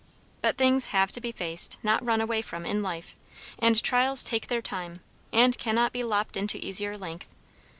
[0.41, 3.15] But things have to be faced, not run away from, in life;
[3.59, 7.27] and trials take their time and cannot be lopped into easier length.